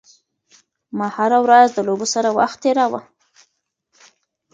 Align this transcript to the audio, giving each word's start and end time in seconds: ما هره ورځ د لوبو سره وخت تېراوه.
ما 0.97 1.07
هره 1.17 1.39
ورځ 1.45 1.67
د 1.73 1.79
لوبو 1.87 2.05
سره 2.13 2.29
وخت 2.39 2.57
تېراوه. 2.63 3.01